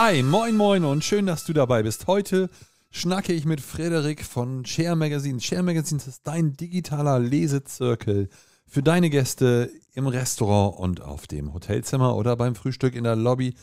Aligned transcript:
Hi, 0.00 0.22
moin 0.22 0.56
moin 0.56 0.84
und 0.84 1.02
schön, 1.02 1.26
dass 1.26 1.42
du 1.42 1.52
dabei 1.52 1.82
bist. 1.82 2.06
Heute 2.06 2.50
schnacke 2.92 3.32
ich 3.32 3.44
mit 3.44 3.60
Frederik 3.60 4.24
von 4.24 4.64
Share 4.64 4.94
Magazine. 4.94 5.40
Share 5.40 5.64
Magazine 5.64 6.00
ist 6.06 6.20
dein 6.22 6.52
digitaler 6.52 7.18
Lesezirkel 7.18 8.28
für 8.64 8.80
deine 8.84 9.10
Gäste 9.10 9.72
im 9.94 10.06
Restaurant 10.06 10.78
und 10.78 11.02
auf 11.02 11.26
dem 11.26 11.52
Hotelzimmer 11.52 12.14
oder 12.14 12.36
beim 12.36 12.54
Frühstück 12.54 12.94
in 12.94 13.02
der 13.02 13.16
Lobby, 13.16 13.56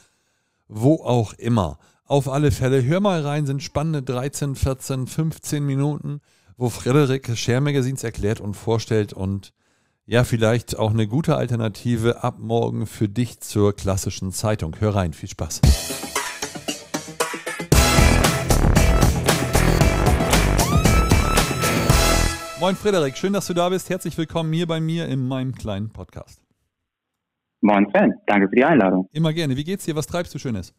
wo 0.68 0.96
auch 0.96 1.32
immer. 1.36 1.80
Auf 2.04 2.28
alle 2.28 2.52
Fälle, 2.52 2.84
hör 2.84 3.00
mal 3.00 3.22
rein, 3.22 3.46
sind 3.46 3.64
spannende 3.64 4.04
13, 4.04 4.56
14, 4.58 5.08
15 5.08 5.66
Minuten, 5.66 6.20
wo 6.58 6.68
Frederik 6.68 7.38
Share 7.38 7.62
Magazines 7.62 8.04
erklärt 8.04 8.42
und 8.42 8.56
vorstellt 8.56 9.14
und 9.14 9.54
ja, 10.06 10.26
vielleicht 10.26 10.78
auch 10.78 10.92
eine 10.92 11.08
gute 11.08 11.38
Alternative 11.38 12.26
ab 12.26 12.40
morgen 12.40 12.88
für 12.88 13.08
dich 13.08 13.40
zur 13.40 13.74
klassischen 13.74 14.34
Zeitung. 14.34 14.76
Hör 14.82 14.96
rein, 14.96 15.14
viel 15.14 15.30
Spaß. 15.30 15.62
Moin 22.66 22.74
Frederik, 22.76 23.16
schön, 23.16 23.32
dass 23.32 23.46
du 23.46 23.54
da 23.54 23.70
bist. 23.70 23.92
Herzlich 23.92 24.18
willkommen 24.18 24.52
hier 24.52 24.66
bei 24.66 24.80
mir 24.80 25.08
in 25.08 25.28
meinem 25.28 25.54
kleinen 25.54 25.94
Podcast. 25.94 26.42
Moin 27.62 27.88
Sven, 27.92 28.16
danke 28.26 28.50
für 28.50 28.56
die 28.56 28.64
Einladung. 28.64 29.08
Immer 29.14 29.34
gerne. 29.34 29.56
Wie 29.56 29.64
geht's 29.64 29.86
dir? 29.86 29.96
Was 29.96 30.08
treibst 30.08 30.34
du 30.34 30.40
Schönes? 30.40 30.74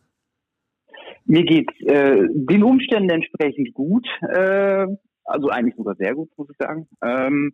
Mir 1.26 1.44
geht's 1.44 1.72
äh, 1.82 2.26
den 2.28 2.64
Umständen 2.64 3.10
entsprechend 3.10 3.72
gut. 3.72 4.04
Äh, 4.20 4.86
also 5.26 5.48
eigentlich 5.50 5.76
sogar 5.76 5.94
sehr 5.94 6.16
gut, 6.16 6.28
muss 6.36 6.50
ich 6.50 6.56
sagen. 6.58 6.88
Ähm, 7.04 7.52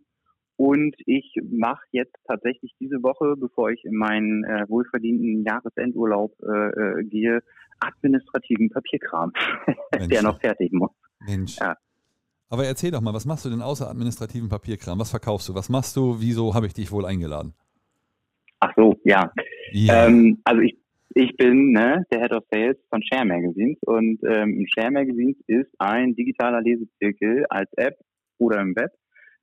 und 0.57 0.97
ich 1.05 1.35
mache 1.51 1.85
jetzt 1.91 2.17
tatsächlich 2.27 2.73
diese 2.81 3.03
Woche, 3.03 3.35
bevor 3.37 3.71
ich 3.71 3.85
in 3.85 3.97
meinen 3.97 4.45
äh, 4.45 4.65
wohlverdienten 4.67 5.45
Jahresendurlaub 5.45 6.33
äh, 6.41 7.01
äh, 7.01 7.05
gehe, 7.05 7.43
administrativen 7.81 8.71
Papierkram, 8.71 9.35
der 10.11 10.23
noch 10.23 10.41
fertig 10.41 10.73
muss. 10.73 10.93
Mensch. 11.21 11.59
Ja. 11.61 11.77
Aber 12.53 12.67
erzähl 12.67 12.91
doch 12.91 13.01
mal, 13.01 13.15
was 13.15 13.25
machst 13.25 13.47
du 13.47 13.49
denn 13.49 13.63
außer 13.63 13.89
administrativen 13.89 14.51
Papierkram? 14.51 14.99
Was 14.99 15.09
verkaufst 15.09 15.49
du? 15.49 15.55
Was 15.55 15.71
machst 15.71 15.97
du? 15.97 16.21
Wieso 16.21 16.55
habe 16.55 16.67
ich 16.67 16.75
dich 16.75 16.93
wohl 16.93 17.07
eingeladen? 17.07 17.55
Ach 18.61 18.71
so, 18.77 18.95
ja. 19.05 19.33
ja. 19.71 20.07
Ähm, 20.07 20.39
also 20.45 20.61
ich, 20.61 20.77
ich 21.15 21.35
bin 21.39 21.73
ne, 21.73 22.05
der 22.13 22.21
Head 22.21 22.33
of 22.33 22.45
Sales 22.53 22.77
von 22.91 23.03
Share 23.05 23.25
Magazines 23.25 23.79
und 23.87 24.21
ähm, 24.29 24.67
Share 24.69 24.91
Magazines 24.91 25.39
ist 25.47 25.71
ein 25.79 26.15
digitaler 26.15 26.61
Lesezirkel 26.61 27.47
als 27.49 27.73
App 27.79 27.95
oder 28.37 28.61
im 28.61 28.77
Web, 28.77 28.91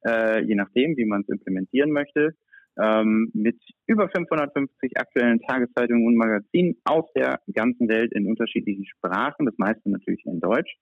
äh, 0.06 0.44
je 0.44 0.54
nachdem, 0.54 0.96
wie 0.96 1.06
man 1.06 1.22
es 1.22 1.30
implementieren 1.30 1.90
möchte, 1.90 2.36
ähm, 2.82 3.30
mit 3.34 3.60
über 3.88 4.10
550 4.10 4.98
aktuellen 4.98 5.40
Tageszeitungen 5.42 6.06
und 6.06 6.16
Magazinen 6.16 6.76
aus 6.86 7.06
der 7.16 7.40
ganzen 7.54 7.90
Welt 7.90 8.14
in 8.14 8.28
unterschiedlichen 8.28 8.86
Sprachen, 8.86 9.46
das 9.46 9.58
meiste 9.58 9.90
natürlich 9.90 10.26
in 10.26 10.40
Deutsch. 10.40 10.76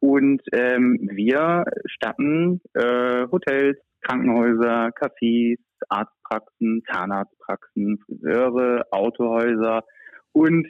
Und 0.00 0.42
ähm, 0.52 0.98
wir 1.12 1.64
statten 1.86 2.60
äh, 2.74 3.26
Hotels, 3.30 3.78
Krankenhäuser, 4.02 4.90
Cafés, 4.90 5.58
Arztpraxen, 5.88 6.82
Zahnarztpraxen, 6.90 7.98
Friseure, 8.04 8.84
Autohäuser 8.90 9.82
und 10.32 10.66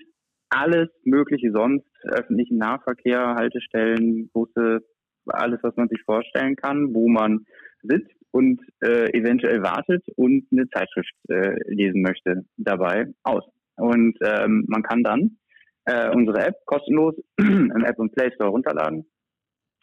alles 0.50 0.88
mögliche 1.04 1.50
sonst, 1.52 1.86
öffentlichen 2.04 2.58
Nahverkehr, 2.58 3.34
Haltestellen, 3.36 4.30
Busse, 4.32 4.84
alles, 5.26 5.58
was 5.62 5.74
man 5.76 5.88
sich 5.88 6.02
vorstellen 6.02 6.54
kann, 6.56 6.94
wo 6.94 7.08
man 7.08 7.46
sitzt 7.82 8.23
und 8.34 8.60
äh, 8.80 9.16
eventuell 9.16 9.62
wartet 9.62 10.04
und 10.16 10.44
eine 10.50 10.68
Zeitschrift 10.70 11.14
äh, 11.28 11.54
lesen 11.72 12.02
möchte 12.02 12.44
dabei 12.56 13.06
aus. 13.22 13.44
Und 13.76 14.18
ähm, 14.22 14.64
man 14.66 14.82
kann 14.82 15.04
dann 15.04 15.38
äh, 15.84 16.10
unsere 16.10 16.44
App 16.44 16.56
kostenlos 16.66 17.14
im 17.38 17.84
App 17.84 17.96
und 18.00 18.12
Play 18.12 18.32
Store 18.34 18.50
runterladen 18.50 19.06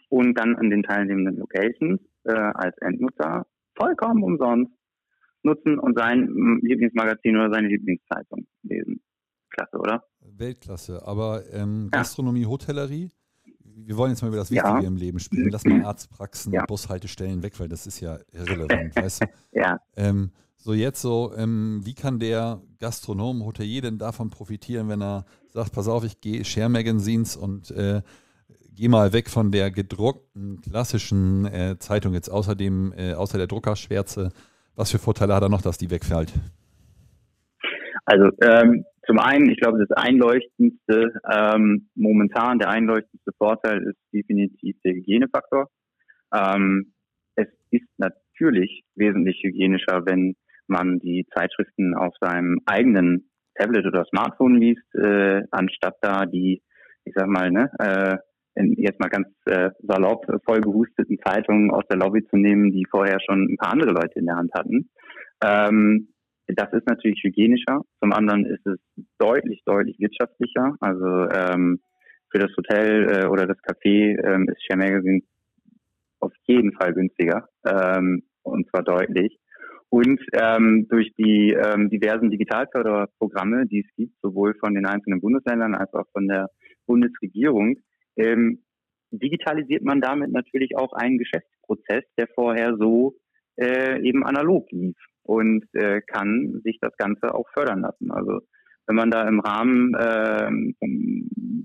und 0.10 0.38
dann 0.38 0.58
an 0.58 0.70
den 0.70 0.84
teilnehmenden 0.84 1.38
Locations 1.38 2.02
äh, 2.26 2.34
als 2.34 2.78
Endnutzer 2.80 3.46
vollkommen 3.78 4.22
umsonst 4.22 4.74
nutzen 5.44 5.80
und 5.80 5.98
sein 5.98 6.60
Lieblingsmagazin 6.62 7.38
oder 7.38 7.54
seine 7.54 7.70
Lieblingszeitung 7.70 8.46
lesen. 8.64 9.02
Klasse, 9.50 9.78
oder? 9.78 10.04
Weltklasse. 10.20 11.02
Aber 11.06 11.42
ähm, 11.54 11.88
Gastronomie, 11.90 12.42
ja. 12.42 12.50
Hotellerie, 12.50 13.12
wir 13.64 13.98
wollen 13.98 14.12
jetzt 14.12 14.22
mal 14.22 14.30
über 14.30 14.38
das 14.38 14.52
Wichtige 14.52 14.82
ja. 14.82 14.88
im 14.88 14.96
Leben 14.96 15.20
sprechen. 15.20 15.50
Lass 15.50 15.66
mal 15.66 15.84
Arztpraxen, 15.84 16.54
ja. 16.54 16.66
Bushaltestellen 16.66 17.44
weg, 17.44 17.60
weil 17.60 17.68
das 17.68 17.88
ist 17.88 18.00
ja 18.00 18.20
irrelevant, 18.32 18.96
weißt 18.96 19.24
du? 19.24 19.26
Ja. 19.52 19.80
Ähm, 19.96 20.32
so 20.58 20.74
jetzt 20.74 21.02
so, 21.02 21.34
ähm, 21.36 21.82
wie 21.84 21.96
kann 21.96 22.20
der 22.20 22.62
Gastronom, 22.80 23.44
Hotelier 23.46 23.82
denn 23.82 23.98
davon 23.98 24.30
profitieren, 24.30 24.90
wenn 24.90 25.02
er 25.02 25.26
sagt, 25.48 25.74
pass 25.74 25.88
auf, 25.88 26.04
ich 26.04 26.22
gehe 26.22 26.46
Share 26.46 26.70
Magazines 26.70 27.36
und 27.36 27.72
äh, 27.72 28.02
gehe 28.76 28.90
mal 28.90 29.12
weg 29.12 29.30
von 29.30 29.52
der 29.52 29.72
gedruckten 29.72 30.62
klassischen 30.62 31.46
äh, 31.46 31.78
Zeitung 31.80 32.14
jetzt 32.14 32.30
außerdem, 32.30 32.94
äh, 32.96 33.14
außer 33.14 33.38
der 33.38 33.48
Druckerschwärze. 33.48 34.30
Was 34.76 34.92
für 34.92 35.00
Vorteile 35.00 35.36
hat 35.36 35.44
er 35.44 35.50
noch, 35.50 35.62
dass 35.62 35.78
die 35.78 35.90
wegfällt? 35.90 36.32
Also 38.06 38.30
ähm, 38.42 38.86
zum 39.06 39.20
einen, 39.20 39.50
ich 39.50 39.60
glaube, 39.60 39.80
das 39.80 39.92
einleuchtendste 39.98 41.14
ähm, 41.32 41.90
momentan, 41.96 42.60
der 42.60 42.70
einleuchtendste 42.70 43.32
Vorteil 43.38 43.82
ist 43.84 43.98
definitiv 44.14 44.76
der 44.84 44.94
Hygienefaktor. 44.94 45.70
Ähm, 46.34 46.94
es 47.36 47.48
ist 47.72 47.88
natürlich 47.98 48.84
wesentlich 48.96 49.42
hygienischer, 49.44 50.06
wenn 50.06 50.36
man 50.68 51.00
die 51.00 51.26
Zeitschriften 51.34 51.96
auf 51.96 52.14
seinem 52.22 52.60
eigenen 52.66 53.30
Tablet 53.56 53.86
oder 53.86 54.06
Smartphone 54.06 54.56
liest, 54.56 54.96
äh, 54.96 55.42
anstatt 55.52 55.98
da 56.02 56.26
die, 56.26 56.62
ich 57.04 57.14
sag 57.16 57.28
mal, 57.28 57.52
ne, 57.52 57.72
äh, 57.80 58.18
jetzt 58.78 59.00
mal 59.00 59.10
ganz 59.10 59.28
äh, 59.46 59.72
salopp 59.82 60.26
voll 60.46 60.62
gehusteten 60.62 61.18
Zeitungen 61.26 61.72
aus 61.72 61.84
der 61.90 61.98
Lobby 61.98 62.26
zu 62.28 62.38
nehmen, 62.38 62.72
die 62.72 62.86
vorher 62.90 63.20
schon 63.26 63.52
ein 63.52 63.58
paar 63.58 63.72
andere 63.72 63.92
Leute 63.92 64.20
in 64.20 64.26
der 64.26 64.36
Hand 64.36 64.54
hatten. 64.54 64.90
Ähm, 65.44 66.10
das 66.56 66.72
ist 66.74 66.88
natürlich 66.88 67.22
hygienischer. 67.24 67.82
Zum 68.00 68.14
anderen 68.14 68.46
ist 68.46 68.66
es 68.66 68.80
deutlich, 69.18 69.62
deutlich 69.66 70.00
wirtschaftlicher. 70.00 70.76
Also 70.80 71.30
ähm, 71.30 71.80
für 72.32 72.40
das 72.40 72.52
Hotel 72.56 73.10
äh, 73.10 73.26
oder 73.28 73.46
das 73.46 73.58
Café 73.60 74.18
ähm, 74.26 74.48
ist 74.50 74.64
Share 74.66 74.80
Magazine 74.80 75.22
auf 76.20 76.34
jeden 76.46 76.72
Fall 76.74 76.94
günstiger 76.94 77.48
ähm, 77.66 78.24
und 78.44 78.70
zwar 78.70 78.84
deutlich. 78.84 79.38
Und 79.90 80.22
ähm, 80.34 80.88
durch 80.90 81.12
die 81.18 81.52
ähm, 81.52 81.90
diversen 81.90 82.32
Digitalförderprogramme, 82.32 83.68
die 83.68 83.82
es 83.82 83.96
gibt, 83.98 84.16
sowohl 84.22 84.56
von 84.56 84.74
den 84.74 84.86
einzelnen 84.86 85.20
Bundesländern 85.20 85.76
als 85.76 85.94
auch 85.94 86.06
von 86.14 86.28
der 86.28 86.50
Bundesregierung, 86.86 87.78
ähm, 88.16 88.64
digitalisiert 89.12 89.84
man 89.84 90.00
damit 90.00 90.32
natürlich 90.32 90.78
auch 90.78 90.94
einen 90.94 91.18
Geschäftsprozess, 91.18 92.04
der 92.18 92.28
vorher 92.34 92.78
so 92.78 93.16
äh, 93.58 94.02
eben 94.02 94.26
analog 94.26 94.72
lief 94.72 94.96
und 95.24 95.66
äh, 95.74 96.02
kann 96.02 96.62
sich 96.64 96.78
das 96.82 96.96
Ganze 96.98 97.34
auch 97.34 97.48
fördern 97.54 97.82
lassen. 97.82 98.12
Also 98.12 98.42
wenn 98.88 98.96
man 98.96 99.12
da 99.12 99.28
im 99.28 99.40
Rahmen 99.40 99.94
äh, 99.94 100.50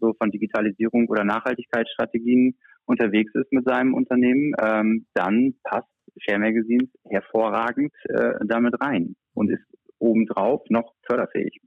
so 0.01 0.15
von 0.19 0.31
Digitalisierung 0.31 1.09
oder 1.09 1.25
Nachhaltigkeitsstrategien 1.25 2.57
unterwegs 2.85 3.35
ist 3.35 3.53
mit 3.53 3.67
seinem 3.67 3.95
Unternehmen, 3.95 4.55
ähm, 4.63 5.07
dann 5.15 5.55
passt 5.65 5.89
Share 6.19 6.39
Magazines 6.39 6.89
hervorragend 7.09 7.93
äh, 8.05 8.35
damit 8.47 8.81
rein 8.81 9.17
und 9.35 9.51
ist 9.51 9.65
obendrauf 9.99 10.63
noch 10.69 10.95
förderfähig. 11.07 11.61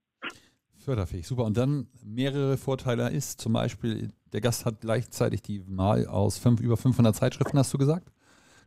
Förderfähig, 0.77 1.27
super. 1.27 1.45
Und 1.45 1.57
dann 1.57 1.87
mehrere 2.05 2.57
Vorteile 2.57 3.09
ist 3.09 3.41
zum 3.41 3.53
Beispiel, 3.53 4.09
der 4.31 4.41
Gast 4.41 4.65
hat 4.65 4.81
gleichzeitig 4.81 5.41
die 5.41 5.61
Wahl 5.67 6.07
aus 6.07 6.37
fünf, 6.37 6.61
über 6.61 6.77
500 6.77 7.15
Zeitschriften, 7.15 7.57
hast 7.57 7.73
du 7.73 7.77
gesagt? 7.77 8.09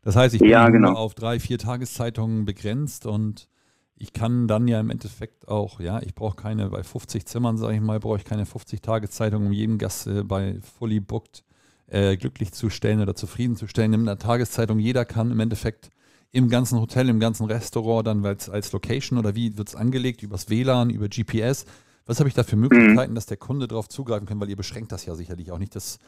Das 0.03 0.17
heißt, 0.17 0.35
ich 0.35 0.41
bin 0.41 0.51
ja, 0.51 0.69
genau. 0.69 0.91
nur 0.91 0.99
auf 0.99 1.15
drei, 1.15 1.39
vier 1.41 1.59
Tageszeitungen 1.59 2.45
begrenzt 2.45 3.07
und 3.07 3.49
ich 3.97 4.13
kann 4.13 4.49
dann 4.49 4.67
ja 4.67 4.81
im 4.81 4.91
Endeffekt 4.91 5.47
auch, 5.47 5.79
ja, 5.79 6.03
ich 6.03 6.15
brauche 6.15 6.35
keine, 6.35 6.71
bei 6.71 6.83
50 6.83 7.25
Zimmern, 7.25 7.57
sage 7.57 7.77
ich 7.77 7.81
mal, 7.81 8.01
brauche 8.01 8.17
ich 8.17 8.25
keine 8.25 8.47
50 8.47 8.83
Tageszeitungen, 8.83 9.47
um 9.47 9.53
jeden 9.53 9.79
Gast 9.79 10.09
äh, 10.09 10.25
bei 10.25 10.59
Fully 10.61 10.99
Booked 10.99 11.45
äh, 11.87 12.17
glücklich 12.17 12.53
zu 12.53 12.69
stellen 12.69 13.01
oder 13.01 13.15
zufriedenzustellen. 13.15 13.93
In 13.93 14.01
einer 14.01 14.19
Tageszeitung, 14.19 14.81
jeder 14.81 15.05
kann 15.05 15.31
im 15.31 15.39
Endeffekt 15.39 15.91
im 16.33 16.49
ganzen 16.49 16.81
Hotel, 16.81 17.09
im 17.11 17.21
ganzen 17.21 17.47
Restaurant 17.47 18.07
dann 18.07 18.25
als, 18.27 18.49
als 18.49 18.73
Location 18.73 19.19
oder 19.19 19.37
wie 19.37 19.57
wird 19.57 19.69
es 19.69 19.77
angelegt, 19.77 20.23
übers 20.23 20.49
WLAN, 20.49 20.91
über 20.91 21.09
GPS. 21.09 21.67
Was 22.07 22.19
habe 22.19 22.29
ich 22.29 22.35
da 22.35 22.43
für 22.43 22.57
Möglichkeiten, 22.57 23.13
mhm. 23.13 23.15
dass 23.15 23.27
der 23.27 23.37
Kunde 23.37 23.69
darauf 23.69 23.89
zugreifen 23.89 24.27
kann, 24.27 24.41
weil 24.41 24.51
ihr 24.51 24.57
beschränkt 24.57 24.91
das 24.91 25.05
ja 25.05 25.15
sicherlich 25.15 25.53
auch 25.53 25.59
nicht, 25.59 25.77
dass, 25.77 26.01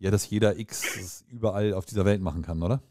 ja, 0.00 0.10
dass 0.10 0.28
jeder 0.28 0.58
X 0.58 1.24
überall 1.30 1.74
auf 1.74 1.84
dieser 1.84 2.04
Welt 2.04 2.22
machen 2.22 2.42
kann, 2.42 2.62
oder? 2.62 2.82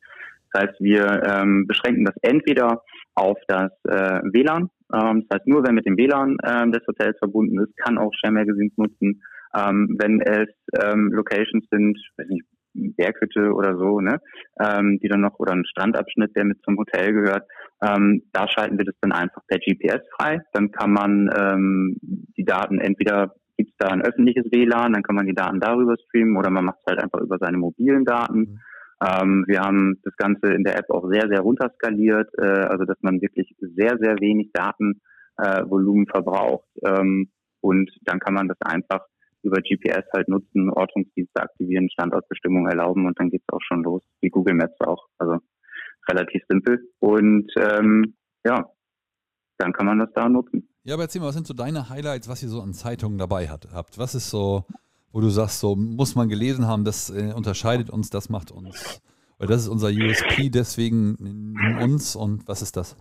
Das 0.51 0.63
heißt, 0.63 0.81
wir 0.81 1.23
ähm, 1.25 1.65
beschränken 1.67 2.03
das 2.05 2.15
entweder 2.21 2.81
auf 3.15 3.37
das 3.47 3.71
äh, 3.85 4.21
WLAN, 4.23 4.69
ähm, 4.93 5.25
das 5.27 5.39
heißt, 5.39 5.47
nur 5.47 5.65
wenn 5.65 5.75
mit 5.75 5.85
dem 5.85 5.97
WLAN 5.97 6.37
ähm, 6.45 6.71
des 6.71 6.85
Hotels 6.87 7.17
verbunden 7.17 7.59
ist, 7.59 7.75
kann 7.77 7.97
auch 7.97 8.11
Share 8.13 8.33
Magazines 8.33 8.73
nutzen. 8.77 9.21
Ähm, 9.55 9.95
wenn 9.99 10.21
es 10.21 10.49
ähm, 10.81 11.11
Locations 11.13 11.65
sind, 11.71 11.97
weiß 12.17 12.27
nicht, 12.27 12.45
Berghütte 12.75 13.53
oder 13.53 13.77
so, 13.77 14.01
ne, 14.01 14.19
ähm, 14.59 14.99
die 15.01 15.07
dann 15.07 15.21
noch 15.21 15.39
oder 15.39 15.53
ein 15.53 15.65
Strandabschnitt, 15.65 16.35
der 16.35 16.43
mit 16.43 16.61
zum 16.63 16.77
Hotel 16.77 17.13
gehört, 17.13 17.47
ähm, 17.81 18.23
da 18.33 18.47
schalten 18.49 18.77
wir 18.77 18.85
das 18.85 18.95
dann 19.01 19.13
einfach 19.13 19.41
per 19.47 19.59
GPS 19.59 20.01
frei. 20.17 20.41
Dann 20.53 20.71
kann 20.71 20.91
man 20.91 21.29
ähm, 21.37 21.97
die 22.37 22.43
Daten 22.43 22.79
entweder 22.79 23.33
gibt 23.57 23.71
es 23.71 23.77
da 23.77 23.87
ein 23.87 24.01
öffentliches 24.01 24.45
WLAN, 24.51 24.91
dann 24.91 25.03
kann 25.03 25.15
man 25.15 25.25
die 25.25 25.33
Daten 25.33 25.61
darüber 25.61 25.95
streamen 25.97 26.35
oder 26.35 26.49
man 26.49 26.65
macht 26.65 26.79
es 26.85 26.91
halt 26.91 27.01
einfach 27.01 27.21
über 27.21 27.37
seine 27.39 27.57
mobilen 27.57 28.03
Daten. 28.03 28.59
Ähm, 29.01 29.45
wir 29.47 29.61
haben 29.61 29.99
das 30.03 30.15
Ganze 30.17 30.53
in 30.53 30.63
der 30.63 30.77
App 30.77 30.89
auch 30.89 31.09
sehr, 31.09 31.27
sehr 31.27 31.41
runterskaliert, 31.41 32.29
äh, 32.37 32.67
also 32.67 32.85
dass 32.85 32.97
man 33.01 33.21
wirklich 33.21 33.55
sehr, 33.59 33.97
sehr 33.99 34.19
wenig 34.19 34.51
Datenvolumen 34.53 36.07
äh, 36.07 36.11
verbraucht. 36.11 36.67
Ähm, 36.85 37.29
und 37.61 37.91
dann 38.03 38.19
kann 38.19 38.33
man 38.33 38.47
das 38.47 38.57
einfach 38.61 39.05
über 39.41 39.61
GPS 39.61 40.05
halt 40.13 40.27
nutzen, 40.27 40.69
Ortungsdienste 40.69 41.41
aktivieren, 41.41 41.89
Standortbestimmung 41.89 42.67
erlauben 42.67 43.05
und 43.05 43.19
dann 43.19 43.29
geht's 43.29 43.45
auch 43.51 43.61
schon 43.61 43.83
los, 43.83 44.03
wie 44.21 44.29
Google 44.29 44.55
Maps 44.55 44.79
auch. 44.81 45.07
Also 45.17 45.39
relativ 46.07 46.43
simpel. 46.49 46.89
Und 46.99 47.51
ähm, 47.57 48.15
ja, 48.43 48.69
dann 49.57 49.73
kann 49.73 49.85
man 49.85 49.99
das 49.99 50.09
da 50.13 50.29
nutzen. 50.29 50.69
Ja, 50.83 50.95
aber 50.95 51.03
erzähl 51.03 51.21
mal, 51.21 51.27
was 51.27 51.35
sind 51.35 51.47
so 51.47 51.53
deine 51.53 51.89
Highlights, 51.89 52.29
was 52.29 52.43
ihr 52.43 52.49
so 52.49 52.61
an 52.61 52.73
Zeitungen 52.73 53.17
dabei 53.17 53.47
hat, 53.47 53.67
habt? 53.73 53.97
Was 53.97 54.15
ist 54.15 54.29
so, 54.29 54.65
wo 55.15 55.21
du 55.21 55.29
sagst, 55.29 55.61
so 55.61 55.77
muss 55.77 56.15
man 56.15 56.27
gelesen 56.27 56.67
haben, 56.67 56.83
das 56.83 57.09
äh, 57.09 57.31
unterscheidet 57.33 57.89
uns, 57.89 58.09
das 58.09 58.27
macht 58.29 58.51
uns, 58.51 59.01
weil 59.39 59.47
das 59.47 59.61
ist 59.61 59.69
unser 59.69 59.87
USP, 59.87 60.49
deswegen 60.49 61.15
in 61.21 61.77
uns 61.81 62.17
und 62.17 62.45
was 62.49 62.61
ist 62.61 62.75
das? 62.75 62.97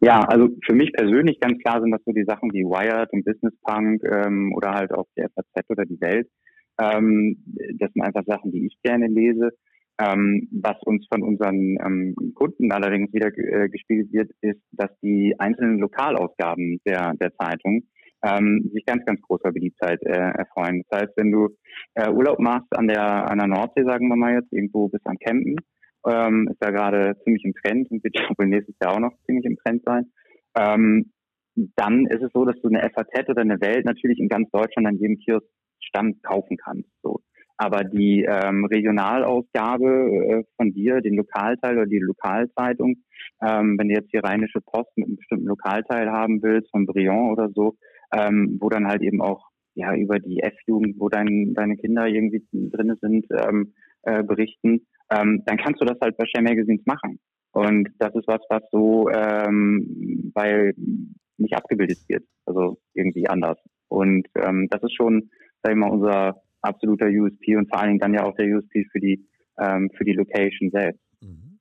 Ja, 0.00 0.20
also 0.20 0.50
für 0.66 0.74
mich 0.74 0.92
persönlich 0.92 1.40
ganz 1.40 1.58
klar 1.60 1.80
sind 1.80 1.92
das 1.92 2.02
so 2.04 2.12
die 2.12 2.24
Sachen 2.24 2.52
wie 2.52 2.64
Wired 2.64 3.10
und 3.12 3.24
Business 3.24 3.54
Punk 3.62 4.02
ähm, 4.04 4.52
oder 4.54 4.72
halt 4.74 4.92
auch 4.92 5.06
die 5.16 5.22
FAZ 5.22 5.64
oder 5.70 5.86
die 5.86 6.00
Welt. 6.02 6.28
Ähm, 6.78 7.38
das 7.78 7.90
sind 7.94 8.02
einfach 8.02 8.24
Sachen, 8.26 8.52
die 8.52 8.66
ich 8.66 8.76
gerne 8.82 9.06
lese. 9.06 9.52
Ähm, 9.98 10.48
was 10.50 10.76
uns 10.82 11.06
von 11.10 11.22
unseren 11.22 11.78
ähm, 11.82 12.34
Kunden 12.34 12.70
allerdings 12.70 13.14
wieder 13.14 13.28
äh, 13.28 13.68
gespiegelt 13.70 14.12
wird, 14.12 14.30
ist, 14.42 14.60
dass 14.72 14.90
die 15.02 15.36
einzelnen 15.38 15.78
Lokalausgaben 15.78 16.80
der, 16.84 17.14
der 17.14 17.32
Zeitung 17.36 17.84
ähm, 18.22 18.70
sich 18.72 18.84
ganz, 18.84 19.04
ganz 19.04 19.20
großer 19.22 19.52
Beliebtheit 19.52 20.02
äh, 20.02 20.10
erfreuen. 20.10 20.84
Das 20.88 21.02
heißt, 21.02 21.12
wenn 21.16 21.32
du 21.32 21.48
äh, 21.94 22.10
Urlaub 22.10 22.38
machst 22.38 22.76
an 22.76 22.88
der, 22.88 23.30
an 23.30 23.38
der 23.38 23.48
Nordsee, 23.48 23.84
sagen 23.84 24.08
wir 24.08 24.16
mal 24.16 24.34
jetzt, 24.34 24.52
irgendwo 24.52 24.88
bis 24.88 25.00
am 25.04 25.18
Campen, 25.18 25.56
ähm, 26.06 26.48
ist 26.50 26.58
da 26.60 26.70
gerade 26.70 27.16
ziemlich 27.24 27.44
im 27.44 27.54
Trend 27.54 27.90
und 27.90 28.02
wird 28.04 28.14
wohl 28.38 28.46
nächstes 28.46 28.76
Jahr 28.82 28.94
auch 28.94 29.00
noch 29.00 29.12
ziemlich 29.26 29.44
im 29.44 29.56
Trend 29.56 29.82
sein. 29.84 30.06
Ähm, 30.56 31.12
dann 31.76 32.06
ist 32.06 32.22
es 32.22 32.32
so, 32.32 32.44
dass 32.44 32.60
du 32.62 32.68
eine 32.68 32.88
FAZ 32.90 33.28
oder 33.28 33.42
eine 33.42 33.60
Welt 33.60 33.84
natürlich 33.84 34.18
in 34.18 34.28
ganz 34.28 34.50
Deutschland 34.50 34.88
an 34.88 34.96
jedem 34.96 35.18
Kioskstand 35.18 36.22
kaufen 36.22 36.56
kannst. 36.56 36.88
So. 37.02 37.20
Aber 37.58 37.84
die 37.84 38.26
ähm, 38.26 38.64
Regionalausgabe 38.64 39.86
äh, 39.86 40.44
von 40.56 40.72
dir, 40.72 41.00
den 41.00 41.14
Lokalteil 41.14 41.76
oder 41.76 41.86
die 41.86 41.98
Lokalzeitung, 41.98 42.96
ähm, 43.46 43.76
wenn 43.78 43.88
du 43.88 43.94
jetzt 43.94 44.12
die 44.12 44.18
Rheinische 44.18 44.60
Post 44.60 44.90
mit 44.96 45.06
einem 45.06 45.16
bestimmten 45.16 45.46
Lokalteil 45.46 46.10
haben 46.10 46.42
willst, 46.42 46.70
von 46.70 46.86
Briand 46.86 47.32
oder 47.32 47.50
so, 47.54 47.76
ähm, 48.12 48.58
wo 48.60 48.68
dann 48.68 48.86
halt 48.86 49.02
eben 49.02 49.20
auch 49.20 49.46
ja 49.74 49.94
über 49.94 50.18
die 50.18 50.40
F-Jugend, 50.40 50.98
wo 50.98 51.08
dein, 51.08 51.54
deine 51.54 51.76
Kinder 51.76 52.06
irgendwie 52.06 52.44
drin 52.52 52.96
sind, 53.00 53.26
ähm, 53.30 53.72
äh, 54.02 54.22
berichten, 54.22 54.86
ähm, 55.10 55.42
dann 55.46 55.56
kannst 55.56 55.80
du 55.80 55.84
das 55.84 55.98
halt 56.00 56.16
bei 56.16 56.24
Share 56.26 56.44
Magazines 56.44 56.84
machen. 56.86 57.18
Und 57.52 57.88
das 57.98 58.14
ist 58.14 58.26
was, 58.26 58.40
was 58.48 58.62
so 58.70 59.08
ähm, 59.10 60.30
bei 60.34 60.72
nicht 61.36 61.54
abgebildet 61.54 61.98
wird, 62.08 62.24
also 62.46 62.78
irgendwie 62.94 63.28
anders. 63.28 63.58
Und 63.88 64.26
ähm, 64.36 64.68
das 64.70 64.82
ist 64.82 64.94
schon, 64.94 65.30
sag 65.62 65.72
ich 65.72 65.78
mal, 65.78 65.90
unser 65.90 66.42
absoluter 66.62 67.06
USP 67.06 67.56
und 67.56 67.68
vor 67.68 67.78
allen 67.78 67.90
Dingen 67.90 68.00
dann 68.00 68.14
ja 68.14 68.24
auch 68.24 68.34
der 68.36 68.46
USP 68.46 68.86
für 68.90 69.00
die 69.00 69.26
ähm, 69.58 69.90
für 69.96 70.04
die 70.04 70.12
Location 70.12 70.70
selbst. 70.70 71.02
Mhm. 71.20 71.58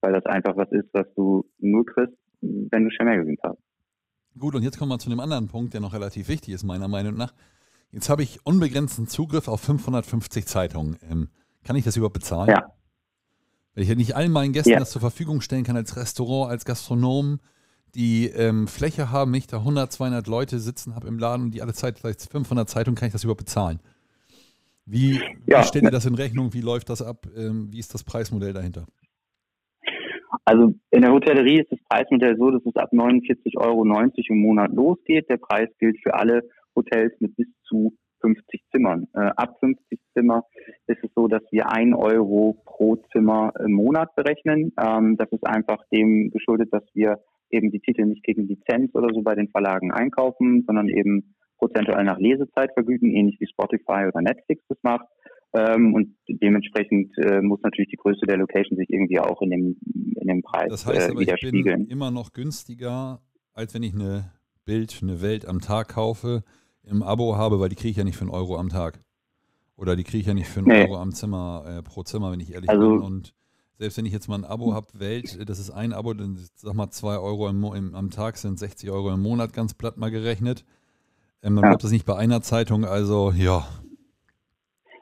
Weil 0.00 0.12
das 0.12 0.26
einfach 0.26 0.56
was 0.56 0.70
ist, 0.72 0.88
was 0.92 1.06
du 1.14 1.44
nur 1.58 1.86
kriegst, 1.86 2.16
wenn 2.40 2.84
du 2.84 2.90
Share 2.90 3.08
Magazines 3.08 3.40
hast. 3.42 3.58
Gut, 4.38 4.54
und 4.54 4.62
jetzt 4.62 4.78
kommen 4.78 4.90
wir 4.90 4.98
zu 4.98 5.10
einem 5.10 5.20
anderen 5.20 5.48
Punkt, 5.48 5.74
der 5.74 5.80
noch 5.80 5.92
relativ 5.92 6.28
wichtig 6.28 6.54
ist, 6.54 6.62
meiner 6.62 6.88
Meinung 6.88 7.14
nach. 7.16 7.32
Jetzt 7.90 8.08
habe 8.08 8.22
ich 8.22 8.44
unbegrenzten 8.44 9.08
Zugriff 9.08 9.48
auf 9.48 9.60
550 9.62 10.46
Zeitungen. 10.46 10.98
Ähm, 11.08 11.28
kann 11.64 11.76
ich 11.76 11.84
das 11.84 11.96
überhaupt 11.96 12.14
bezahlen? 12.14 12.50
Ja. 12.50 12.72
Weil 13.74 13.82
ich 13.82 13.88
ja 13.88 13.94
nicht 13.94 14.16
allen 14.16 14.32
meinen 14.32 14.52
Gästen 14.52 14.70
ja. 14.70 14.78
das 14.78 14.90
zur 14.90 15.00
Verfügung 15.00 15.40
stellen 15.40 15.64
kann 15.64 15.76
als 15.76 15.96
Restaurant, 15.96 16.50
als 16.50 16.64
Gastronom, 16.64 17.40
die 17.94 18.26
ähm, 18.26 18.68
Fläche 18.68 19.10
haben, 19.10 19.32
ich 19.34 19.46
da 19.46 19.58
100, 19.58 19.90
200 19.90 20.26
Leute 20.26 20.60
sitzen 20.60 20.94
habe 20.94 21.08
im 21.08 21.18
Laden 21.18 21.44
und 21.46 21.50
die 21.52 21.62
alle 21.62 21.72
Zeit 21.72 21.98
vielleicht 21.98 22.22
500 22.22 22.68
Zeitungen, 22.68 22.96
kann 22.96 23.06
ich 23.06 23.12
das 23.12 23.24
überhaupt 23.24 23.44
bezahlen? 23.44 23.80
Wie, 24.84 25.20
ja. 25.46 25.60
wie 25.60 25.66
stellt 25.66 25.84
ihr 25.84 25.90
das 25.90 26.06
in 26.06 26.14
Rechnung? 26.14 26.52
Wie 26.52 26.60
läuft 26.60 26.90
das 26.90 27.02
ab? 27.02 27.26
Ähm, 27.36 27.72
wie 27.72 27.78
ist 27.78 27.94
das 27.94 28.04
Preismodell 28.04 28.52
dahinter? 28.52 28.86
Also 30.44 30.74
in 30.90 31.02
der 31.02 31.12
Hotellerie 31.12 31.60
ist 31.60 31.72
das 31.72 31.80
Preismodell 31.88 32.36
so, 32.36 32.50
dass 32.50 32.64
es 32.64 32.76
ab 32.76 32.90
49,90 32.92 33.56
Euro 33.58 33.84
im 33.84 34.40
Monat 34.40 34.72
losgeht. 34.72 35.28
Der 35.30 35.38
Preis 35.38 35.68
gilt 35.78 35.98
für 36.02 36.14
alle 36.14 36.42
Hotels 36.74 37.12
mit 37.20 37.36
bis 37.36 37.48
zu 37.64 37.94
50 38.20 38.62
Zimmern. 38.72 39.06
Äh, 39.14 39.30
ab 39.36 39.56
50 39.60 39.98
Zimmer 40.14 40.44
ist 40.86 41.02
es 41.02 41.10
so, 41.14 41.28
dass 41.28 41.42
wir 41.50 41.70
ein 41.70 41.94
Euro 41.94 42.60
pro 42.64 42.96
Zimmer 43.12 43.52
im 43.64 43.72
Monat 43.72 44.14
berechnen. 44.16 44.72
Ähm, 44.80 45.16
das 45.16 45.30
ist 45.30 45.46
einfach 45.46 45.78
dem 45.92 46.30
geschuldet, 46.30 46.68
dass 46.72 46.84
wir 46.94 47.18
eben 47.50 47.70
die 47.70 47.80
Titel 47.80 48.04
nicht 48.04 48.24
gegen 48.24 48.46
Lizenz 48.46 48.94
oder 48.94 49.12
so 49.14 49.22
bei 49.22 49.34
den 49.34 49.48
Verlagen 49.48 49.92
einkaufen, 49.92 50.64
sondern 50.66 50.88
eben 50.88 51.34
prozentual 51.58 52.04
nach 52.04 52.18
Lesezeit 52.18 52.72
vergüten, 52.74 53.10
ähnlich 53.10 53.36
wie 53.40 53.48
Spotify 53.48 54.06
oder 54.06 54.20
Netflix 54.20 54.62
das 54.68 54.78
macht. 54.82 55.06
Ähm, 55.54 55.94
und 55.94 56.14
dementsprechend 56.28 57.16
äh, 57.18 57.40
muss 57.40 57.60
natürlich 57.62 57.90
die 57.90 57.96
Größe 57.96 58.26
der 58.26 58.36
Location 58.36 58.76
sich 58.76 58.90
irgendwie 58.90 59.18
auch 59.18 59.40
in 59.40 59.50
dem, 59.50 59.76
in 60.20 60.28
dem 60.28 60.42
Preis 60.42 60.68
das 60.68 60.86
heißt 60.86 61.08
äh, 61.08 61.10
aber, 61.12 61.20
widerspiegeln. 61.20 61.82
Ich 61.82 61.88
bin 61.88 61.96
immer 61.96 62.10
noch 62.10 62.32
günstiger, 62.32 63.22
als 63.54 63.72
wenn 63.74 63.82
ich 63.82 63.94
eine 63.94 64.32
Bild, 64.66 64.98
eine 65.02 65.22
Welt 65.22 65.46
am 65.46 65.60
Tag 65.60 65.88
kaufe, 65.88 66.44
im 66.82 67.02
Abo 67.02 67.36
habe, 67.36 67.60
weil 67.60 67.70
die 67.70 67.76
kriege 67.76 67.90
ich 67.90 67.96
ja 67.96 68.04
nicht 68.04 68.16
für 68.16 68.22
einen 68.22 68.30
Euro 68.30 68.58
am 68.58 68.68
Tag. 68.68 69.00
Oder 69.76 69.96
die 69.96 70.04
kriege 70.04 70.18
ich 70.18 70.26
ja 70.26 70.34
nicht 70.34 70.48
für 70.48 70.60
einen 70.60 70.68
nee. 70.68 70.82
Euro 70.82 70.96
am 70.98 71.12
Zimmer, 71.12 71.64
äh, 71.66 71.82
pro 71.82 72.02
Zimmer, 72.02 72.32
wenn 72.32 72.40
ich 72.40 72.52
ehrlich 72.52 72.68
also, 72.68 72.96
bin. 72.96 73.00
Und 73.00 73.34
selbst 73.78 73.96
wenn 73.96 74.06
ich 74.06 74.12
jetzt 74.12 74.28
mal 74.28 74.36
ein 74.36 74.44
Abo 74.44 74.74
habe, 74.74 74.88
Welt, 74.94 75.48
das 75.48 75.58
ist 75.58 75.70
ein 75.70 75.92
Abo, 75.92 76.12
dann 76.12 76.38
sag 76.56 76.74
mal 76.74 76.90
zwei 76.90 77.16
Euro 77.16 77.48
im, 77.48 77.62
im, 77.64 77.94
am 77.94 78.10
Tag 78.10 78.36
sind 78.36 78.58
60 78.58 78.90
Euro 78.90 79.12
im 79.12 79.22
Monat, 79.22 79.52
ganz 79.52 79.74
platt 79.74 79.96
mal 79.96 80.10
gerechnet. 80.10 80.64
Ähm, 81.42 81.54
dann 81.54 81.64
ja. 81.64 81.70
bleibt 81.70 81.84
das 81.84 81.92
nicht 81.92 82.04
bei 82.04 82.16
einer 82.16 82.42
Zeitung, 82.42 82.84
also 82.84 83.32
ja. 83.32 83.66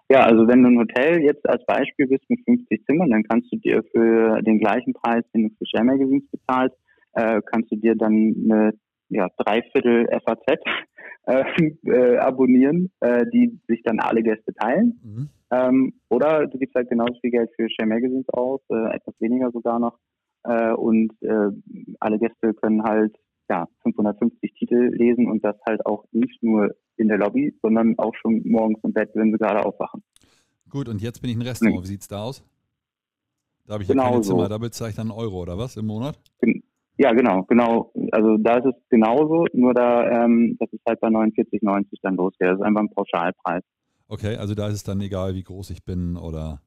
Ja, 0.08 0.20
also 0.20 0.46
wenn 0.46 0.62
du 0.62 0.68
ein 0.68 0.78
Hotel 0.78 1.20
jetzt 1.22 1.48
als 1.48 1.64
Beispiel 1.66 2.06
bist 2.06 2.24
mit 2.28 2.40
50 2.44 2.84
Zimmern, 2.86 3.10
dann 3.10 3.24
kannst 3.24 3.52
du 3.52 3.56
dir 3.56 3.82
für 3.92 4.40
den 4.42 4.60
gleichen 4.60 4.92
Preis, 4.92 5.24
den 5.34 5.48
du 5.48 5.54
für 5.56 5.66
Share 5.66 5.84
Magazines 5.84 6.24
bezahlst, 6.30 6.76
äh, 7.14 7.40
kannst 7.44 7.72
du 7.72 7.76
dir 7.76 7.96
dann 7.96 8.34
eine 8.44 8.72
ja, 9.08 9.28
Dreiviertel 9.36 10.06
FAZ 10.24 10.60
äh, 11.26 11.44
äh, 11.86 12.18
abonnieren, 12.18 12.90
äh, 13.00 13.24
die 13.32 13.58
sich 13.66 13.82
dann 13.82 13.98
alle 13.98 14.22
Gäste 14.22 14.54
teilen. 14.54 15.00
Mhm. 15.02 15.28
Ähm, 15.50 15.94
oder 16.08 16.46
du 16.46 16.58
gibst 16.58 16.76
halt 16.76 16.88
genauso 16.88 17.18
viel 17.20 17.30
Geld 17.30 17.50
für 17.56 17.68
Share 17.68 17.88
Magazines 17.88 18.28
aus, 18.28 18.60
äh, 18.70 18.94
etwas 18.94 19.14
weniger 19.20 19.50
sogar 19.50 19.78
noch. 19.78 19.98
Äh, 20.44 20.72
und 20.72 21.12
alle 21.98 22.18
Gäste 22.18 22.54
können 22.54 22.84
halt 22.84 23.16
ja 23.48 23.66
550 23.82 24.54
Titel 24.54 24.90
lesen 24.94 25.30
und 25.30 25.44
das 25.44 25.56
halt 25.66 25.84
auch 25.86 26.04
nicht 26.12 26.42
nur 26.42 26.74
in 26.96 27.08
der 27.08 27.18
Lobby, 27.18 27.54
sondern 27.62 27.98
auch 27.98 28.14
schon 28.14 28.42
morgens 28.44 28.78
im 28.82 28.92
Bett, 28.92 29.10
wenn 29.14 29.32
sie 29.32 29.38
gerade 29.38 29.64
aufwachen. 29.64 30.02
Gut, 30.68 30.88
und 30.88 31.00
jetzt 31.00 31.20
bin 31.20 31.30
ich 31.30 31.36
ein 31.36 31.42
Restaurant. 31.42 31.82
Wie 31.82 31.86
sieht's 31.86 32.08
da 32.08 32.22
aus? 32.22 32.42
Da 33.66 33.74
habe 33.74 33.82
ich 33.82 33.88
genau 33.88 34.04
ja 34.04 34.10
keine 34.10 34.22
Zimmer, 34.22 34.48
da 34.48 34.58
bezahle 34.58 34.90
ich 34.90 34.96
dann 34.96 35.10
einen 35.10 35.18
Euro 35.18 35.42
oder 35.42 35.58
was 35.58 35.76
im 35.76 35.86
Monat? 35.86 36.18
Ja, 36.98 37.12
genau, 37.12 37.42
genau. 37.44 37.92
Also 38.12 38.36
da 38.38 38.56
ist 38.56 38.66
es 38.66 38.74
genauso, 38.88 39.46
nur 39.52 39.74
da, 39.74 40.24
ähm, 40.24 40.56
das 40.58 40.72
ist 40.72 40.80
halt 40.86 41.00
bei 41.00 41.08
49,90 41.08 41.98
dann 42.02 42.16
losgeht. 42.16 42.48
Das 42.48 42.58
ist 42.58 42.64
einfach 42.64 42.80
ein 42.80 42.90
Pauschalpreis. 42.90 43.62
Okay, 44.08 44.36
also 44.36 44.54
da 44.54 44.68
ist 44.68 44.74
es 44.74 44.84
dann 44.84 45.00
egal, 45.00 45.34
wie 45.34 45.42
groß 45.42 45.70
ich 45.70 45.84
bin 45.84 46.16
oder? 46.16 46.62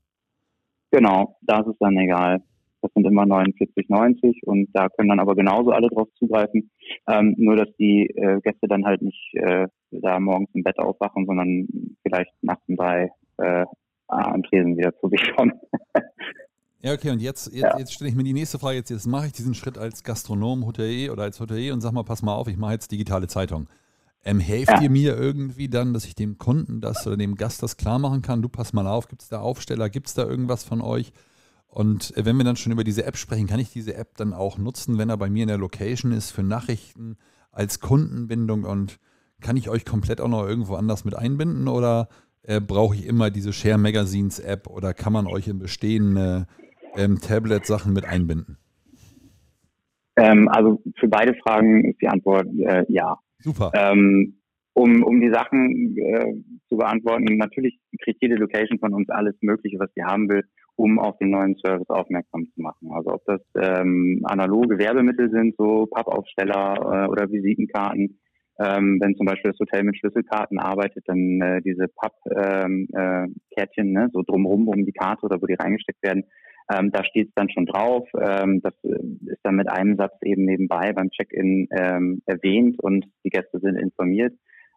Genau, 0.91 1.37
da 1.41 1.61
ist 1.61 1.67
es 1.67 1.77
dann 1.79 1.97
egal. 1.97 2.43
Das 2.81 2.91
sind 2.93 3.05
immer 3.05 3.23
49,90 3.23 4.43
und 4.45 4.69
da 4.73 4.89
können 4.89 5.09
dann 5.09 5.19
aber 5.19 5.35
genauso 5.35 5.71
alle 5.71 5.89
drauf 5.89 6.07
zugreifen. 6.15 6.71
Ähm, 7.07 7.35
nur, 7.37 7.55
dass 7.55 7.69
die 7.77 8.07
äh, 8.07 8.39
Gäste 8.41 8.67
dann 8.67 8.85
halt 8.85 9.01
nicht 9.01 9.33
äh, 9.33 9.67
da 9.91 10.19
morgens 10.19 10.49
im 10.53 10.63
Bett 10.63 10.79
aufwachen, 10.79 11.25
sondern 11.25 11.67
vielleicht 12.03 12.31
nachts 12.41 12.63
um 12.67 12.75
drei 12.75 13.11
äh, 13.37 13.65
am 14.07 14.43
Tresen 14.43 14.77
wieder 14.77 14.95
zu 14.99 15.09
sich 15.09 15.35
kommen. 15.35 15.53
Ja, 16.81 16.93
okay, 16.93 17.09
und 17.11 17.21
jetzt, 17.21 17.47
jetzt, 17.47 17.61
ja. 17.61 17.77
jetzt 17.77 17.93
stelle 17.93 18.09
ich 18.09 18.15
mir 18.15 18.23
die 18.23 18.31
nächste 18.31 18.57
Frage. 18.57 18.77
Jetzt, 18.77 18.89
jetzt 18.89 19.05
mache 19.05 19.27
ich 19.27 19.33
diesen 19.33 19.53
Schritt 19.53 19.77
als 19.77 20.01
Gastronom, 20.01 20.65
Hotelier 20.65 21.11
oder 21.11 21.23
als 21.23 21.37
Hotelier 21.41 21.73
und 21.73 21.81
sag 21.81 21.91
mal, 21.91 22.03
pass 22.03 22.21
mal 22.21 22.33
auf, 22.33 22.47
ich 22.47 22.55
mache 22.55 22.71
jetzt 22.71 22.89
digitale 22.89 23.27
Zeitung. 23.27 23.67
Ähm, 24.23 24.39
helft 24.39 24.71
ja. 24.71 24.81
ihr 24.81 24.89
mir 24.89 25.17
irgendwie 25.17 25.67
dann, 25.67 25.93
dass 25.93 26.05
ich 26.05 26.15
dem 26.15 26.37
Kunden 26.37 26.79
das 26.79 27.05
oder 27.05 27.17
dem 27.17 27.35
Gast 27.35 27.63
das 27.63 27.75
klar 27.75 27.99
machen 27.99 28.21
kann? 28.21 28.41
Du 28.41 28.47
pass 28.47 28.71
mal 28.71 28.87
auf, 28.87 29.09
gibt 29.09 29.21
es 29.21 29.27
da 29.27 29.39
Aufsteller, 29.41 29.89
gibt 29.89 30.07
es 30.07 30.13
da 30.13 30.25
irgendwas 30.25 30.63
von 30.63 30.79
euch? 30.81 31.11
Und 31.69 32.15
äh, 32.17 32.25
wenn 32.25 32.37
wir 32.37 32.43
dann 32.43 32.55
schon 32.55 32.71
über 32.71 32.83
diese 32.83 33.05
App 33.05 33.15
sprechen, 33.15 33.47
kann 33.47 33.59
ich 33.59 33.71
diese 33.71 33.95
App 33.95 34.17
dann 34.17 34.33
auch 34.33 34.57
nutzen, 34.57 34.97
wenn 34.97 35.09
er 35.09 35.17
bei 35.17 35.29
mir 35.29 35.43
in 35.43 35.49
der 35.49 35.57
Location 35.57 36.11
ist, 36.11 36.31
für 36.31 36.43
Nachrichten 36.43 37.17
als 37.51 37.79
Kundenbindung 37.79 38.63
und 38.63 38.99
kann 39.41 39.57
ich 39.57 39.69
euch 39.69 39.85
komplett 39.85 40.19
auch 40.21 40.27
noch 40.27 40.45
irgendwo 40.45 40.75
anders 40.75 41.05
mit 41.05 41.15
einbinden 41.15 41.67
oder 41.67 42.09
äh, 42.43 42.59
brauche 42.59 42.95
ich 42.95 43.05
immer 43.05 43.29
diese 43.29 43.53
Share 43.53 43.77
Magazines 43.77 44.39
App 44.39 44.67
oder 44.67 44.93
kann 44.93 45.13
man 45.13 45.27
euch 45.27 45.47
in 45.47 45.59
bestehende 45.59 46.47
ähm, 46.95 47.19
Tablet-Sachen 47.19 47.93
mit 47.93 48.05
einbinden? 48.05 48.57
Ähm, 50.15 50.49
also 50.49 50.81
für 50.99 51.07
beide 51.07 51.33
Fragen 51.35 51.85
ist 51.85 52.01
die 52.01 52.07
Antwort 52.07 52.47
äh, 52.57 52.83
ja. 52.89 53.17
Super. 53.39 53.71
Ähm, 53.73 54.35
um, 54.73 55.03
um 55.03 55.21
die 55.21 55.31
Sachen 55.31 55.97
äh, 55.97 56.33
zu 56.67 56.77
beantworten, 56.77 57.37
natürlich 57.37 57.79
kriegt 58.01 58.21
jede 58.21 58.35
Location 58.35 58.79
von 58.79 58.93
uns 58.93 59.09
alles 59.09 59.35
Mögliche, 59.41 59.79
was 59.79 59.89
sie 59.95 60.03
haben 60.03 60.29
will, 60.29 60.43
um 60.79 60.97
auf 60.97 61.17
den 61.17 61.31
neuen 61.31 61.57
Service 61.57 61.89
aufmerksam 61.89 62.45
zu 62.55 62.61
machen. 62.61 62.89
Also 62.93 63.11
ob 63.11 63.25
das 63.25 63.41
ähm, 63.55 64.21
analoge 64.23 64.79
Werbemittel 64.79 65.29
sind, 65.29 65.55
so 65.57 65.87
Pappaufsteller 65.87 66.75
äh, 67.05 67.09
oder 67.09 67.29
Visitenkarten. 67.29 68.17
Ähm, 68.61 68.97
wenn 69.01 69.15
zum 69.15 69.25
Beispiel 69.25 69.51
das 69.51 69.59
Hotel 69.59 69.83
mit 69.83 69.97
Schlüsselkarten 69.97 70.57
arbeitet, 70.57 71.03
dann 71.07 71.41
äh, 71.41 71.61
diese 71.61 71.87
Pappkärtchen, 71.87 72.87
ähm, 73.87 73.95
äh, 73.95 74.03
ne, 74.03 74.09
so 74.13 74.21
drumherum 74.21 74.69
um 74.69 74.85
die 74.85 74.93
Karte 74.93 75.25
oder 75.25 75.41
wo 75.41 75.45
die 75.45 75.55
reingesteckt 75.55 76.01
werden, 76.01 76.23
ähm, 76.71 76.91
da 76.91 77.03
steht 77.03 77.27
es 77.27 77.33
dann 77.35 77.49
schon 77.49 77.65
drauf. 77.65 78.07
Ähm, 78.17 78.61
das 78.61 78.73
äh, 78.83 78.99
ist 79.27 79.39
dann 79.43 79.55
mit 79.55 79.69
einem 79.69 79.97
Satz 79.97 80.13
eben 80.23 80.45
nebenbei 80.45 80.93
beim 80.93 81.09
Check-in 81.09 81.67
ähm, 81.71 82.21
erwähnt 82.25 82.81
und 82.81 83.05
die 83.25 83.29
Gäste 83.29 83.59
sind 83.59 83.75
informiert. 83.75 84.33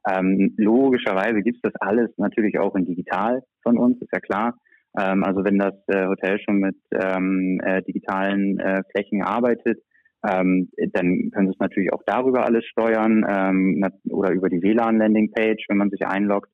Ähm, 0.09 0.55
logischerweise 0.57 1.43
gibt 1.43 1.59
es 1.59 1.63
das 1.63 1.81
alles 1.81 2.11
natürlich 2.17 2.59
auch 2.59 2.75
in 2.75 2.87
digital 2.87 3.43
von 3.63 3.79
uns, 3.79 4.01
ist 4.03 4.13
ja 4.13 4.19
klar. 4.21 4.59
Ähm, 4.99 5.25
also 5.25 5.45
wenn 5.45 5.59
das 5.59 5.75
äh, 5.89 6.07
Hotel 6.07 6.39
schon 6.41 6.59
mit 6.59 6.77
ähm, 6.93 7.61
äh, 7.65 7.83
digitalen 7.83 8.59
äh, 8.59 8.83
Flächen 8.91 9.23
arbeitet, 9.23 9.83
ähm, 10.25 10.71
dann 10.93 11.31
können 11.33 11.49
Sie 11.49 11.55
es 11.55 11.59
natürlich 11.59 11.93
auch 11.93 12.03
darüber 12.07 12.45
alles 12.45 12.65
steuern 12.67 13.27
ähm, 13.29 13.85
oder 14.09 14.31
über 14.31 14.49
die 14.49 14.63
WLAN-Landing-Page, 14.63 15.65
wenn 15.69 15.79
man 15.79 15.91
sich 15.91 16.07
einloggt. 16.07 16.51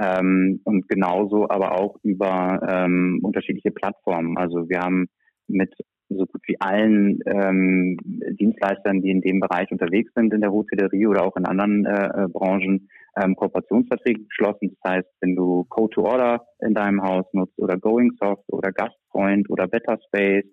Ähm, 0.00 0.60
und 0.64 0.88
genauso 0.88 1.48
aber 1.48 1.78
auch 1.78 1.98
über 2.02 2.60
ähm, 2.68 3.20
unterschiedliche 3.22 3.70
Plattformen. 3.70 4.36
Also 4.38 4.68
wir 4.68 4.80
haben 4.80 5.06
mit 5.48 5.72
so 6.08 6.24
gut 6.24 6.42
wie 6.46 6.60
allen 6.60 7.18
ähm, 7.26 7.96
Dienstleistern, 8.38 9.02
die 9.02 9.10
in 9.10 9.20
dem 9.20 9.40
Bereich 9.40 9.70
unterwegs 9.70 10.12
sind, 10.14 10.32
in 10.32 10.40
der 10.40 10.52
Hotellerie 10.52 11.06
oder 11.06 11.24
auch 11.24 11.36
in 11.36 11.46
anderen 11.46 11.84
äh, 11.84 12.24
äh 12.24 12.28
Branchen, 12.28 12.88
ähm, 13.16 13.34
Kooperationsverträge 13.36 14.24
geschlossen. 14.24 14.76
Das 14.82 14.92
heißt, 14.92 15.08
wenn 15.20 15.34
du 15.34 15.64
Code 15.68 15.94
to 15.94 16.02
Order 16.02 16.46
in 16.60 16.74
deinem 16.74 17.02
Haus 17.02 17.24
nutzt 17.32 17.58
oder 17.58 17.76
Going 17.76 18.12
Soft 18.20 18.44
oder 18.48 18.72
Gastfreund 18.72 19.48
oder 19.50 19.66
Better 19.66 19.98
Space 20.06 20.46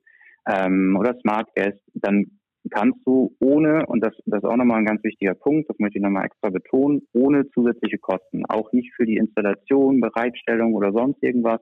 ähm, 0.48 0.96
oder 1.00 1.16
Smart 1.22 1.50
Guest, 1.56 1.82
dann 1.94 2.26
kannst 2.70 3.00
du 3.06 3.36
ohne, 3.40 3.86
und 3.88 4.04
das, 4.04 4.14
das 4.26 4.42
ist 4.42 4.50
auch 4.50 4.56
nochmal 4.56 4.80
ein 4.80 4.86
ganz 4.86 5.04
wichtiger 5.04 5.34
Punkt, 5.34 5.70
das 5.70 5.78
möchte 5.80 5.98
ich 5.98 6.04
nochmal 6.04 6.26
extra 6.26 6.50
betonen, 6.50 7.02
ohne 7.14 7.50
zusätzliche 7.50 7.98
Kosten, 7.98 8.46
auch 8.48 8.72
nicht 8.72 8.94
für 8.96 9.06
die 9.06 9.18
Installation, 9.18 10.00
Bereitstellung 10.00 10.74
oder 10.74 10.94
sonst 10.94 11.22
irgendwas. 11.22 11.60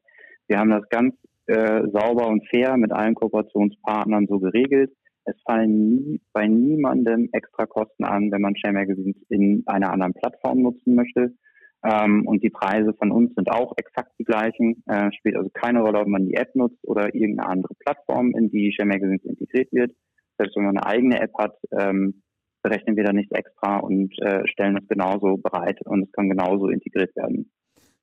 Wir 0.47 0.59
haben 0.59 0.69
das 0.69 0.87
ganz 0.89 1.15
äh, 1.47 1.81
sauber 1.91 2.27
und 2.27 2.47
fair 2.49 2.77
mit 2.77 2.91
allen 2.91 3.15
Kooperationspartnern 3.15 4.27
so 4.27 4.39
geregelt. 4.39 4.91
Es 5.25 5.35
fallen 5.45 5.95
nie, 5.95 6.21
bei 6.33 6.47
niemandem 6.47 7.29
extra 7.31 7.65
Kosten 7.65 8.03
an, 8.03 8.31
wenn 8.31 8.41
man 8.41 8.55
Share 8.55 8.73
Magazines 8.73 9.17
in 9.29 9.63
einer 9.67 9.91
anderen 9.91 10.13
Plattform 10.13 10.61
nutzen 10.61 10.95
möchte. 10.95 11.33
Ähm, 11.83 12.27
und 12.27 12.43
die 12.43 12.49
Preise 12.49 12.93
von 12.93 13.11
uns 13.11 13.33
sind 13.35 13.51
auch 13.51 13.73
exakt 13.77 14.11
die 14.19 14.23
gleichen. 14.23 14.83
Äh, 14.87 15.11
spielt 15.13 15.35
also 15.35 15.49
keine 15.53 15.81
Rolle, 15.81 15.99
ob 15.99 16.07
man 16.07 16.25
die 16.25 16.35
App 16.35 16.55
nutzt 16.55 16.83
oder 16.83 17.13
irgendeine 17.13 17.49
andere 17.49 17.73
Plattform, 17.75 18.31
in 18.35 18.49
die 18.49 18.73
Share 18.73 18.87
Magazines 18.87 19.23
integriert 19.23 19.71
wird 19.71 19.91
selbst 20.41 20.55
wenn 20.55 20.65
man 20.65 20.77
eine 20.77 20.85
eigene 20.85 21.21
App 21.21 21.33
hat, 21.37 21.55
ähm, 21.71 22.23
berechnen 22.63 22.95
wir 22.95 23.03
da 23.03 23.13
nichts 23.13 23.31
extra 23.31 23.77
und 23.77 24.13
äh, 24.19 24.47
stellen 24.47 24.77
es 24.77 24.87
genauso 24.87 25.37
bereit 25.37 25.79
und 25.85 26.03
es 26.03 26.11
kann 26.11 26.29
genauso 26.29 26.67
integriert 26.67 27.15
werden. 27.15 27.51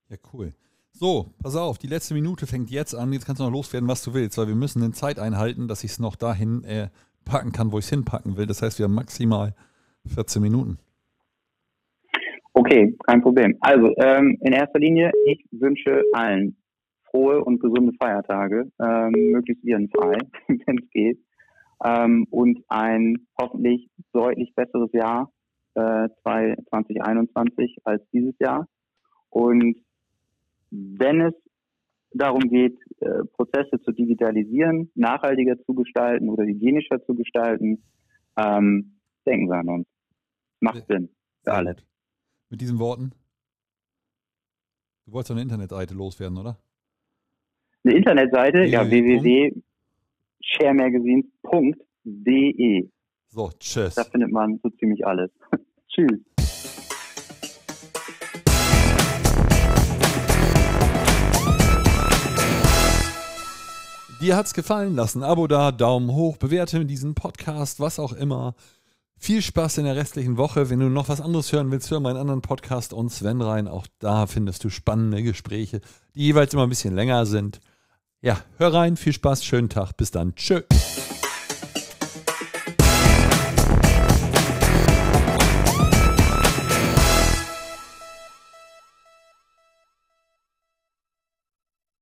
Ja, 0.08 0.16
cool. 0.32 0.52
So, 0.92 1.32
pass 1.42 1.54
auf, 1.54 1.78
die 1.78 1.87
letzte 1.87 2.14
Minute 2.14 2.46
fängt 2.46 2.70
jetzt 2.70 2.94
an. 2.94 3.12
Jetzt 3.12 3.26
kannst 3.26 3.40
du 3.40 3.44
noch 3.44 3.52
loswerden, 3.52 3.88
was 3.88 4.02
du 4.02 4.14
willst, 4.14 4.37
weil 4.37 4.48
wir 4.48 4.56
müssen 4.56 4.82
eine 4.82 4.92
Zeit 4.92 5.18
einhalten, 5.18 5.68
dass 5.68 5.84
ich 5.84 5.92
es 5.92 5.98
noch 6.00 6.16
dahin 6.16 6.64
äh, 6.64 6.88
packen 7.28 7.52
kann, 7.52 7.70
wo 7.73 7.78
ich 7.78 7.85
es 7.85 7.90
hinpacken 7.90 8.37
will. 8.37 8.47
Das 8.47 8.62
heißt, 8.62 8.78
wir 8.78 8.85
haben 8.85 8.94
maximal 8.94 9.54
14 10.06 10.42
Minuten. 10.42 10.78
Okay, 12.54 12.97
kein 13.06 13.23
Problem. 13.23 13.56
Also, 13.61 13.94
ähm, 13.99 14.37
in 14.40 14.52
erster 14.52 14.80
Linie, 14.80 15.12
ich 15.26 15.44
wünsche 15.52 16.02
allen 16.12 16.56
frohe 17.11 17.44
und 17.44 17.61
gesunde 17.61 17.92
Feiertage, 18.00 18.70
ähm, 18.82 19.12
möglichst 19.32 19.64
virenfrei, 19.64 20.18
wenn 20.49 20.78
es 20.78 20.90
geht 20.90 21.18
ähm, 21.85 22.26
und 22.30 22.64
ein 22.68 23.26
hoffentlich 23.40 23.88
deutlich 24.12 24.54
besseres 24.54 24.90
Jahr 24.92 25.30
äh, 25.75 26.08
2021 26.23 27.78
als 27.85 28.02
dieses 28.12 28.35
Jahr. 28.38 28.66
Und 29.30 29.76
wenn 30.70 31.20
es 31.20 31.35
darum 32.12 32.49
geht, 32.49 32.79
äh, 33.00 33.25
Prozesse 33.35 33.81
zu 33.85 33.93
digitalisieren, 33.93 34.91
nachhaltiger 34.95 35.57
zu 35.65 35.75
gestalten 35.75 36.29
oder 36.29 36.45
hygienischer 36.45 37.05
zu 37.05 37.15
gestalten, 37.15 37.83
ähm, 38.37 38.99
denken 39.27 39.49
Sie 39.49 39.55
an 39.55 39.69
uns. 39.69 39.87
Macht 40.61 40.87
Sinn 40.88 41.11
für 41.45 41.53
alle. 41.53 41.77
Mit 42.50 42.61
diesen 42.61 42.79
Worten? 42.79 43.12
Du 45.07 45.12
wolltest 45.12 45.33
eine 45.33 45.43
Internetseite 45.43 45.95
loswerden, 45.95 46.38
oder? 46.38 46.59
Eine 47.85 47.95
Internetseite? 47.95 48.65
Ja, 48.65 48.91
www 48.91 49.53
sharemagazines.de. 50.49 52.88
So, 53.29 53.50
tschüss. 53.59 53.95
Da 53.95 54.05
findet 54.05 54.31
man 54.33 54.59
so 54.62 54.71
ziemlich 54.71 55.07
alles. 55.07 55.31
tschüss. 55.88 56.38
Dir 64.20 64.37
hat's 64.37 64.52
gefallen, 64.52 64.96
lass 64.96 65.14
ein 65.14 65.22
Abo 65.22 65.46
da, 65.46 65.70
Daumen 65.70 66.10
hoch, 66.10 66.38
bewerte 66.38 66.84
diesen 66.84 67.14
Podcast, 67.14 67.78
was 67.78 68.00
auch 68.00 68.12
immer. 68.12 68.56
Viel 69.16 69.42
Spaß 69.42 69.78
in 69.78 69.84
der 69.84 69.94
restlichen 69.94 70.37
Woche. 70.37 70.70
Wenn 70.70 70.80
du 70.80 70.88
noch 70.88 71.08
was 71.08 71.20
anderes 71.20 71.52
hören 71.52 71.70
willst, 71.70 71.88
hör 71.92 72.00
meinen 72.00 72.16
anderen 72.16 72.42
Podcast 72.42 72.92
und 72.92 73.10
Sven 73.10 73.40
rein. 73.40 73.68
Auch 73.68 73.87
da 74.00 74.26
findest 74.26 74.64
du 74.64 74.70
spannende 74.70 75.22
Gespräche, 75.22 75.80
die 76.16 76.22
jeweils 76.22 76.52
immer 76.52 76.64
ein 76.64 76.68
bisschen 76.68 76.96
länger 76.96 77.26
sind. 77.26 77.60
Ja, 78.20 78.38
hör 78.56 78.75
rein, 78.75 78.96
viel 78.96 79.12
Spaß, 79.12 79.44
schönen 79.44 79.68
Tag, 79.68 79.96
bis 79.96 80.10
dann. 80.10 80.34
Tschö. 80.34 80.62